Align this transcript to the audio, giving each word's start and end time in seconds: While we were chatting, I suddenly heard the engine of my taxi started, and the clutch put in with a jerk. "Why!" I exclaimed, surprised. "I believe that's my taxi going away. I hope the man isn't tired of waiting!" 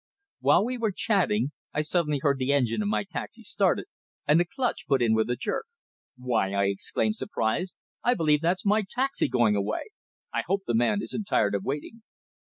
While 0.39 0.65
we 0.65 0.79
were 0.79 0.91
chatting, 0.91 1.51
I 1.75 1.81
suddenly 1.81 2.17
heard 2.23 2.39
the 2.39 2.51
engine 2.51 2.81
of 2.81 2.87
my 2.87 3.03
taxi 3.03 3.43
started, 3.43 3.85
and 4.25 4.39
the 4.39 4.45
clutch 4.47 4.87
put 4.87 4.99
in 4.99 5.13
with 5.13 5.29
a 5.29 5.35
jerk. 5.35 5.67
"Why!" 6.17 6.53
I 6.53 6.69
exclaimed, 6.69 7.17
surprised. 7.17 7.75
"I 8.03 8.15
believe 8.15 8.41
that's 8.41 8.65
my 8.65 8.81
taxi 8.89 9.27
going 9.29 9.55
away. 9.55 9.89
I 10.33 10.41
hope 10.47 10.63
the 10.65 10.73
man 10.73 11.03
isn't 11.03 11.25
tired 11.25 11.53
of 11.53 11.65
waiting!" 11.65 12.01